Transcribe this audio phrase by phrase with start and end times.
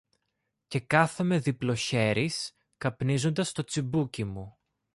[0.67, 4.57] Και κάθομαι διπλοχέρης, καπνίζοντας το τσιμπούκι μου